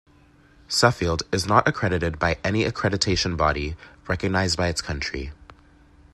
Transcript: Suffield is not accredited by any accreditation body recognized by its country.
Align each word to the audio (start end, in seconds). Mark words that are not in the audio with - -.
Suffield 0.67 1.21
is 1.31 1.45
not 1.45 1.67
accredited 1.67 2.17
by 2.17 2.35
any 2.43 2.63
accreditation 2.65 3.37
body 3.37 3.75
recognized 4.07 4.57
by 4.57 4.67
its 4.67 4.81
country. 4.81 5.31